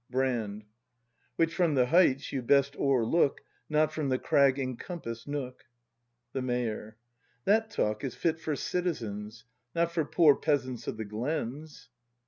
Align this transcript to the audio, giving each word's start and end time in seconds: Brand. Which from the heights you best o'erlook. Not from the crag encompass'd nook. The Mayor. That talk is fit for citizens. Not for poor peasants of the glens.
Brand. 0.09 0.63
Which 1.35 1.53
from 1.53 1.75
the 1.75 1.85
heights 1.85 2.33
you 2.33 2.41
best 2.41 2.75
o'erlook. 2.75 3.41
Not 3.69 3.93
from 3.93 4.09
the 4.09 4.17
crag 4.17 4.57
encompass'd 4.57 5.27
nook. 5.27 5.65
The 6.33 6.41
Mayor. 6.41 6.97
That 7.45 7.69
talk 7.69 8.03
is 8.03 8.15
fit 8.15 8.39
for 8.39 8.55
citizens. 8.55 9.45
Not 9.75 9.91
for 9.91 10.03
poor 10.03 10.35
peasants 10.35 10.87
of 10.87 10.97
the 10.97 11.05
glens. 11.05 11.89